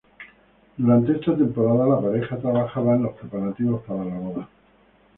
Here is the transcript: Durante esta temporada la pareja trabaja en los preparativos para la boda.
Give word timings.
Durante 0.77 1.11
esta 1.11 1.37
temporada 1.37 1.85
la 1.87 2.01
pareja 2.01 2.35
trabaja 2.39 2.81
en 2.81 3.03
los 3.03 3.13
preparativos 3.17 3.83
para 3.83 4.03
la 4.03 4.17
boda. 4.17 4.49